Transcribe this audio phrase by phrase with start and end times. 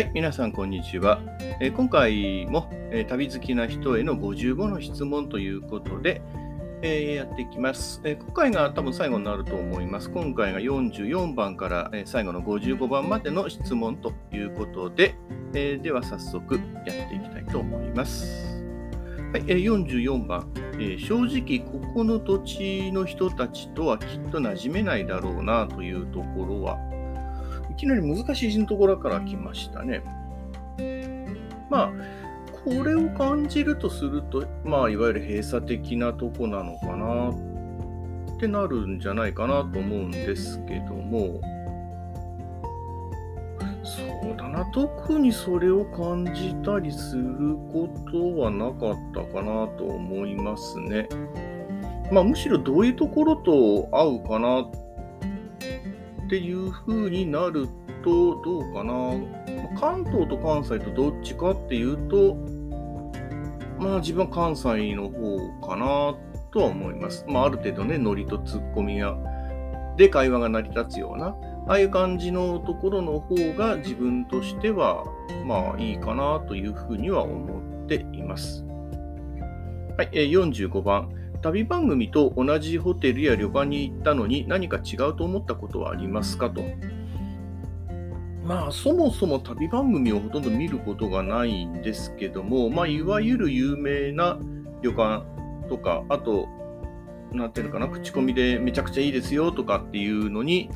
[0.00, 1.20] はい、皆さん、こんにちは。
[1.60, 6.22] えー、今回も、えー、旅好きな人への55の質問ということで、
[6.80, 10.08] えー、やっていきます、え今回が多分最後になると思います。
[10.08, 15.16] 今回が44番から、え最後の55番までの質問ということで、
[15.52, 18.64] えでは早速やっていきたいと思います。
[19.34, 26.78] はい、え44番、え正直ここの土地の人たちとはきっと馴染めないだろうなというところは、
[27.80, 30.02] きなり難しいところから来ましたね。
[31.70, 31.92] まあ、
[32.62, 41.40] これを感じるとすると、まあ、いわゆる閉鎖的なとこなのかなってなるんじゃないかなと思うんですけども、
[43.82, 51.08] そうだな、特にそれを感じたりすることはなかったかなと思いますね。
[52.12, 54.89] まあ、むしろどういうところと合うかなって
[56.30, 57.66] ていう風になる
[58.04, 59.14] と、どうかな。
[59.80, 62.36] 関東と関西とどっちかっていうと、
[63.80, 66.14] まあ自分は関西の方かな
[66.52, 67.24] とは思います。
[67.28, 69.18] まあある程度ね、ノリとツッコミが、
[69.96, 71.34] で会話が成り立つような、
[71.66, 75.04] ああいう感じのところの方が自分としては、
[75.44, 78.64] まあいいかなというふうには思っています。
[79.96, 81.19] はい、45番。
[81.42, 86.62] 旅番組と同じホテルや旅館に行ったのに何か違うと思ったことはありますかと。
[88.44, 94.38] まあ、そもそも旅番組をほとんど見ることがないんですけども、まあ、いわゆる有名な
[94.82, 95.24] 旅館
[95.68, 96.48] とか、あと、
[97.32, 100.68] なんていうのかな、口コミでめちゃくちゃいいですよとかっていうのに、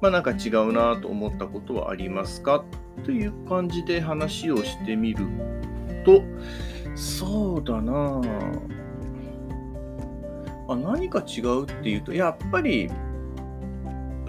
[0.00, 2.64] まあ、なんか違うなと思ったことはありますか
[3.04, 5.26] という感じで話をしてみる
[6.04, 6.22] と、
[6.96, 8.83] そうだなあ
[10.68, 12.90] 何か違うっていうと、やっぱり、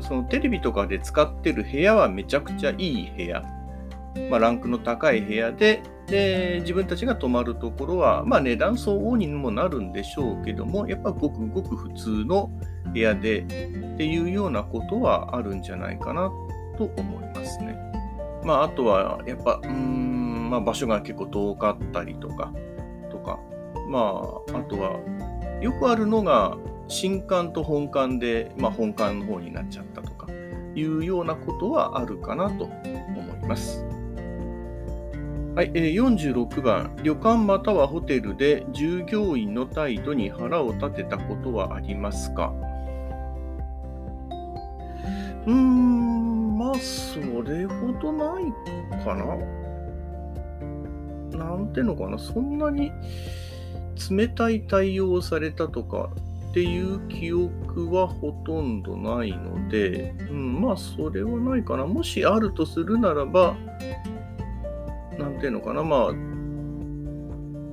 [0.00, 3.42] そのテレビとかで使ってる部屋はめちゃくちゃいい部屋。
[4.30, 12.50] まあ、ランクの高い部屋で、で、自分たちが泊まるところは、まあ値段相応にもなるんでしょうけども、やっぱごくごく普通の
[12.92, 16.30] 部屋でっていうようなことはあるんじゃないかな
[16.76, 17.76] と思いますね。
[18.44, 22.52] まああとは、やっぱ、うん、まあ場所が結構遠かったりとか、
[23.10, 23.38] とか、
[23.88, 24.22] ま
[24.54, 25.00] ああとは、
[25.64, 26.58] よくあるのが、
[26.88, 30.26] 新刊と本館で、まあ、本館の方になっちゃったとか
[30.74, 32.74] いうようなことはあるかなと思
[33.42, 33.82] います。
[35.54, 42.52] はい、46番、旅館またはホテルで従業員の態度に腹を立てたことはありますか？
[45.46, 48.44] うーん、まあ、それほどない
[49.02, 49.24] かな。
[51.38, 52.92] なんていうのかな、そんなに
[54.10, 56.10] 冷たい対応をされたとか
[56.50, 61.84] っていう記憶はほとんどないので、うん、まあそれはないかな。
[61.84, 63.56] もしあるとするならば、
[65.18, 66.12] なんていうのかな、まあ、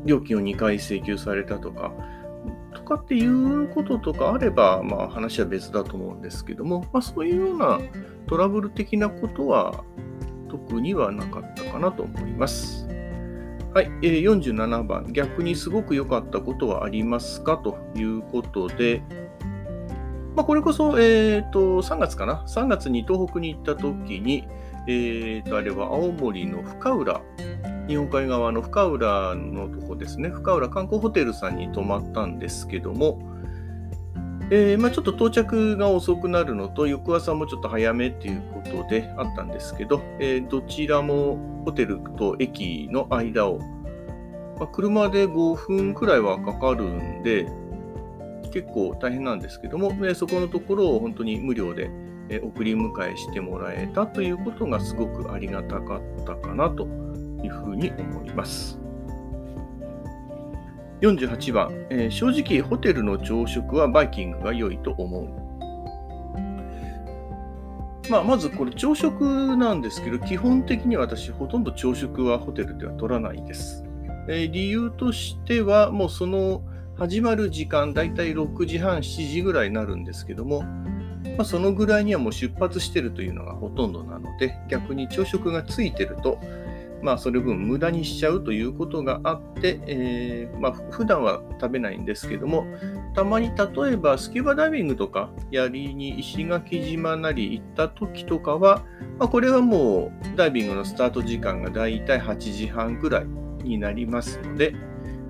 [0.05, 1.91] 料金を2回請求されたとか、
[2.73, 7.79] とかっていうこととかあれば、まあ話は別だと思うんですけども、まあそういうような
[8.27, 9.83] トラブル的なことは
[10.49, 12.87] 特にはなかったかなと思います。
[13.73, 17.57] はい、えー、47番、逆にすごく良かったことはありますか？
[17.57, 19.01] ということで、
[20.35, 24.45] まあ、これこそ、えーと、3月かな、3月に東北に行った時に、
[24.89, 27.21] えーと、あれは青森の深浦、
[27.87, 33.21] 日本海側の深浦のとこですね、深浦観光ホテルさんに泊まったんですけども、
[34.53, 43.59] えー、まあ、ちょっと到着が遅くなるのと、翌朝もちょっと早めっていうことであったんですけど、えー、どちらもホテルと駅の間を、
[44.59, 47.47] まあ、車で5分くらいはかかるんで、
[48.51, 51.89] 結構大変なんですけども、そこのところを本当に無料で
[52.43, 56.85] 送り迎えしてもらえたということがすごくありがたかったかなと
[57.41, 58.80] いうふうに思います。
[61.01, 65.51] 48番、えー、正直ホテルの朝食はバイキングが良いと思う。
[68.09, 73.83] まあ、まずこれ朝食なんですけど、基本的に私ほとんど朝食はホテルでは取らないです。
[74.27, 76.61] えー、理由としては、もうその
[76.95, 80.63] 始まる時間、だいたい6時半、7時ぐらいになるんですけども、
[81.37, 86.39] まあ、そのぐらいにはもう出発してるというのがほとんどなので、逆に朝食がついてると、
[87.01, 92.65] まあ、それ分無駄にしちゃうということがあって、えー、まあ、普段は食べないんですけども、
[93.15, 98.83] たまに例えばスキューバダイビングとかやりに石垣島なり行った時とかは、
[99.17, 103.25] まあ、これはもうダイビングのスタート時間がだいたい8時半ぐらい
[103.63, 104.75] になりますので、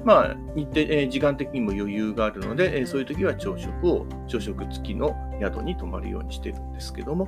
[0.03, 7.27] まあ、日程、えー、時間的にも余裕があるので、えー、そういう時は朝食を、朝食付きの宿に泊まるようにしてるんですけども、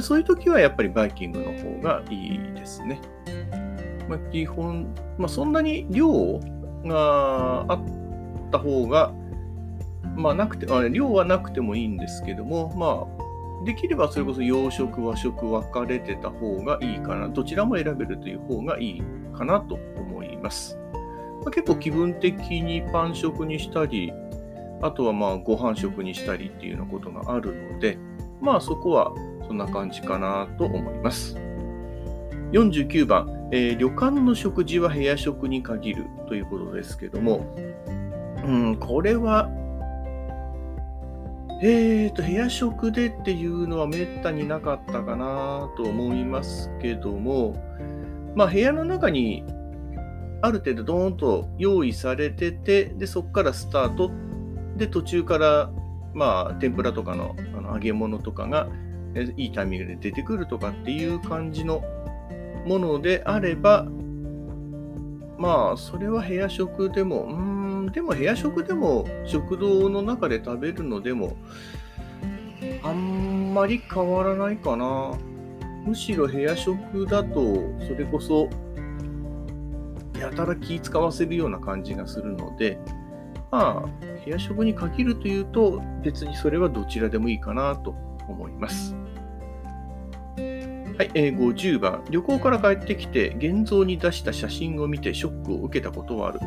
[0.00, 3.00] そういう時はやっぱりバイキングの方がいいですね。
[4.08, 6.40] まあ、基本、まあ、そんなに量
[6.84, 9.12] があった方が、
[10.16, 13.06] まあ、なくて、あ量はなくてもいいんですけども、ま
[13.62, 19.02] あ、できればそれこそ洋食、和食分かれてた方がいいかな、どちらも選べるという方がいい
[19.36, 20.78] かなと思います。
[21.44, 24.12] まあ、結構気分的にパン食にしたり、
[24.82, 27.98] あとはまあご飯食にしたりっていうようなことがあるので、
[28.40, 29.12] まあそこは
[29.46, 31.36] そんな感じかなと思います。
[32.52, 37.46] 49番、えー、旅館の食事は部屋食に限るということですけども、
[38.44, 39.48] うん、これは、
[41.62, 47.54] えーと、部屋食でっていうのはめったになかったかなと思いますけども、
[48.34, 49.44] まあ、部屋の中に
[50.42, 54.10] ある程度ドーンと用意されてて、でそこからスタート、
[54.76, 55.70] で途中から、
[56.14, 58.68] まあ、天ぷらとかのあの揚げ物とかが
[59.36, 61.82] いいタイミングで出てくるとかっていう感じの
[62.66, 63.86] ものであれば、
[65.38, 71.36] まあ、それは部屋食でも、うん、でも部屋食でも食堂の中で食べるのでも、
[72.82, 75.14] あんまり変わらないかな。
[75.84, 78.48] むしろ部屋食だと、それこそ、
[80.18, 82.78] やたら気使わせるような感じがするので、
[83.52, 87.90] まあ、部屋食に限るというと、別にそれはどちらでもいいかなと
[88.28, 88.96] 思います。
[90.98, 92.02] はい、えー、50番。
[92.08, 96.40] 旅行から帰ってきて、現像に出した写真を見てショックを受けたことはある。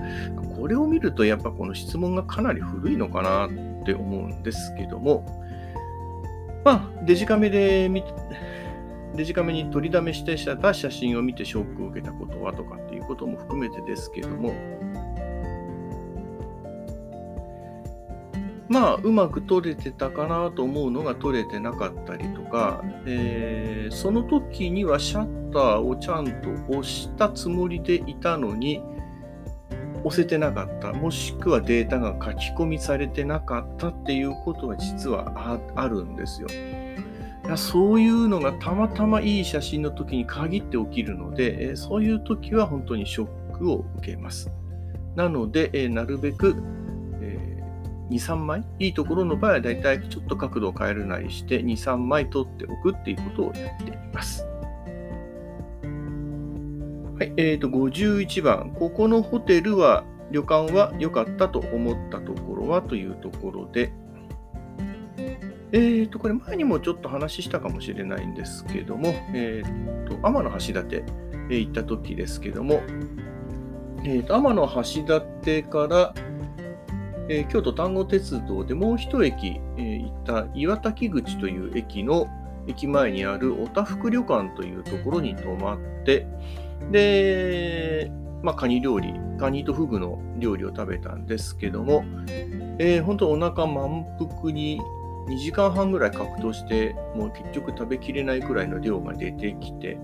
[0.56, 5.24] これを見ると、やっぱこの質問がかなり古いのかなって思うんですけども、
[6.66, 8.04] まあ、デジカメで見
[9.16, 14.54] デジカメに取りだめしてた写真を見てショックを受けたことはとかっていうことも含めてですけども、
[18.70, 28.82] まあ、うまく撮れてたかなと思うのが撮れてなかったりとか、えー、その時にはシャッターをちゃんと押したつもりでいたのに、
[30.04, 36.48] 押せてなかった、もしくはデータが書き込みされてなかったっていうことは実はあるんですよ。
[37.58, 44.52] そういうのがたまたまいい写真の時に限って起きるので、そういう時は本当にショックを受けます。
[45.16, 46.56] なので、なるべく
[48.10, 48.64] 2、3枚？
[48.80, 54.46] いいところの場合はだいたいちょっと角度を変えるなりして2、3枚取っておくっていうことをやっています。
[57.20, 58.72] はい、えーと、51番。
[58.72, 63.92] ここのホテルは、旅館は良かったと思ったところはというところで、
[65.72, 71.04] えーと、これ前にもちょっと話したかもしれないんですけども、えーと、天橋立、
[71.50, 72.82] え行った時ですけども、
[74.04, 76.14] えーと天橋立から、
[77.30, 82.28] えー、京都丹後鉄道でもう一駅、えー、行った岩滝口という駅の
[82.68, 86.28] 駅前にあるおたふく旅館というところに泊まって、
[86.92, 88.12] で、
[88.44, 92.04] まあ、カニ料理、カニとフグの料理を食べたんですけども、
[92.80, 94.80] えー、本当お腹満腹に
[95.28, 99.98] 2時間半ぐらい格闘して、もう結局食べきれないくらいの量が出てきて、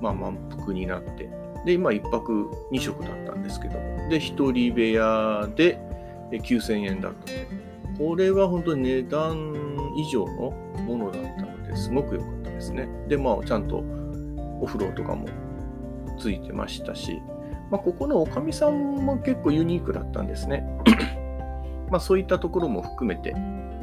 [0.00, 1.30] まあ、満腹になって、
[1.64, 5.78] で、今1泊2食だったんですけども、で、1人部屋で、
[6.38, 7.48] 9000円だったので
[7.98, 9.54] これは本当に値段
[9.96, 10.52] 以上の
[10.86, 12.88] ものだったのですごく良かったですね。
[13.08, 13.84] で、まあ、ちゃんと
[14.60, 15.26] お風呂とかも
[16.18, 17.20] ついてましたし、
[17.70, 20.64] まあ、ここのおかみさんも結構ユニークだったんですね。
[21.90, 23.34] まあ、そういったところも含めて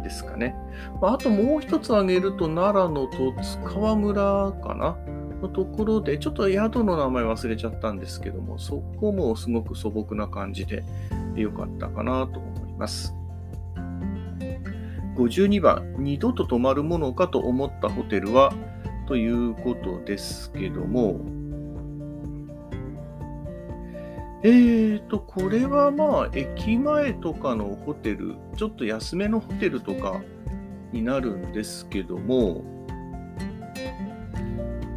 [0.02, 0.56] ですかね。
[1.02, 4.98] まあ、あともう一つ挙げると、奈良の十津川村かな？
[5.42, 10.84] のところで、ちょっと宿の名前忘れちゃったんですけども、そこもすごく素朴な感じで
[11.42, 13.14] 良かったかなと思います。
[15.16, 18.54] 52番、二度と泊まるものかと思ったホテルは
[19.08, 21.20] ということですけども、
[24.44, 30.22] えーと、これはまあ、駅前とかのホテル、ちょっと安めのホテルとか
[30.92, 32.64] になるんですけども、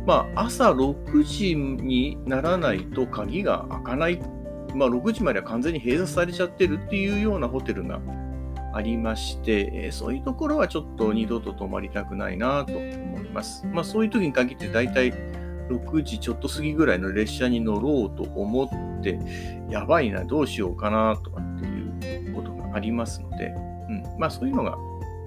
[0.06, 4.20] まあ、朝6時にならないと鍵が開かない
[4.74, 8.00] まあ、6時までは完全に閉鎖されちゃってるっていうようなホテルが
[8.72, 13.66] ありまして、えそういうところはちょっと二度と泊まりたくないなと思います。
[13.66, 15.12] まあ、そういう時に限って大体
[15.70, 19.18] 6時ちょっと過ぎぐらいの列車に乗ろうと思って、
[19.68, 24.76] やばいな、どうしようかなとかっていうことがありますので、うん、まあそういうのが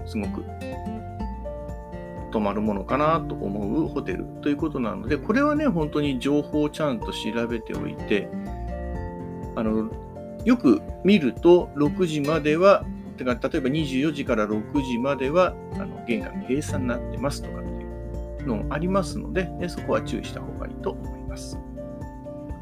[0.06, 0.44] すごく
[2.34, 8.28] 泊まるものかなと思うホテルということなので、これはね、本当に情報をちゃんと調べておいて、
[9.56, 9.90] あの、
[10.44, 12.84] よく見ると、6時までは、
[13.16, 21.56] てか例えば24時から6時まではあの玄関閉鎖になってますとかっていうのもありますので、そこは注意した方がいいと思います。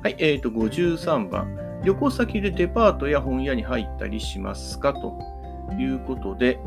[0.03, 1.63] はい、えーと、53番。
[1.85, 5.19] 旅行先でデパートや本屋に入ったりしますかと
[5.79, 6.61] いうことで、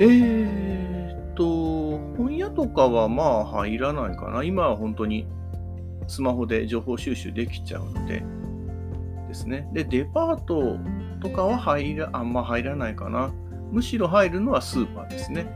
[0.00, 4.44] えーと、本屋とかはまあ入らないかな。
[4.44, 5.26] 今は本当に
[6.08, 8.24] スマホで情報収集できちゃうので、
[9.28, 9.68] ですね。
[9.72, 10.78] で、デパート
[11.20, 13.30] とかは入らあんま入らないかな。
[13.70, 15.46] むしろ入るのはスーパーですね。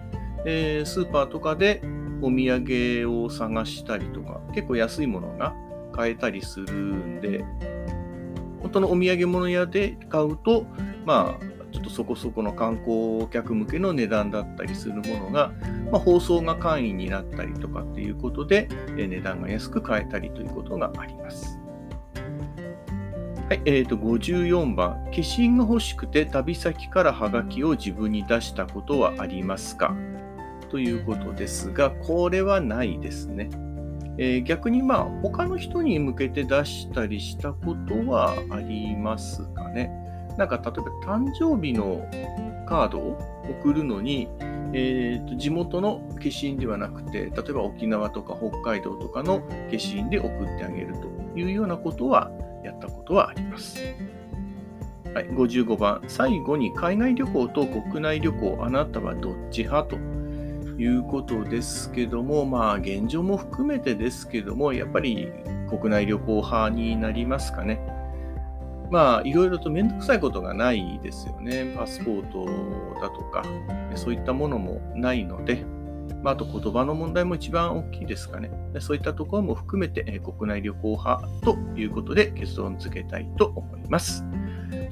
[0.45, 1.83] えー、スーパーとかで
[2.21, 5.55] お土産を探したりとか、結構安いものが
[5.93, 7.45] 買えたりするんで、
[8.61, 10.67] 本当のお土産物屋で買うと、
[11.05, 15.53] まあ、ちょっとそこそこの観光客向けの値段だったりするものが、
[15.91, 21.59] まあ、包装が簡易になったりとかっていうことで、え値段が安く買えたりということがあります。
[23.49, 29.95] はい、えー、と54番、消印が欲しくて旅先からハガキを自分に出したことはありますか？
[30.71, 33.51] ということですが、これはないですね。
[34.19, 39.91] えー、逆にまあ他の人に向けて出したりしたことはありますかね。
[40.37, 42.07] なんか例えば誕生日の
[42.67, 43.19] カードを
[43.61, 44.29] 送るのに、
[44.73, 51.09] えーと、地元の消印ではなくて、例えば沖縄とか北海道とかの消印で送ってあげると
[51.39, 52.31] いうようなことは
[52.65, 53.79] やったことはあります。
[55.15, 59.97] はい、55番、最後に海外旅行と国内旅行、あなたはどっち派と
[60.79, 65.29] いうことですけども、まあ現状も含めてですけども、やっぱり
[65.69, 67.92] 国内旅行派になりますかね。
[68.93, 71.73] まあいろいろとめんどくさいことがないですよね。
[71.75, 72.45] パスポート
[73.01, 73.43] だとか、
[73.95, 75.65] そういったものもないので、
[76.23, 78.51] まあ、あと言葉の問題も一番大きいですかね。
[78.81, 84.27] そういったところも含めて、国内旅行派ということで結論付けたいと思います。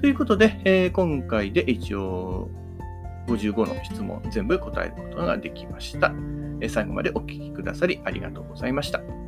[0.01, 2.49] ということで、え今回で一応
[3.27, 6.11] 55の質問全部答えることができました。
[6.71, 9.20] 最後までお聴きくださりありがとうございました。